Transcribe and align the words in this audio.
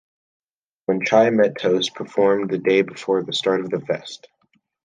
When 0.87 1.05
Chai 1.05 1.29
Met 1.29 1.59
Toast 1.59 1.93
performed 1.93 2.49
the 2.49 2.57
day 2.57 2.81
before 2.81 3.21
the 3.21 3.33
start 3.33 3.59
of 3.59 3.69
the 3.69 3.79
fest. 3.81 4.25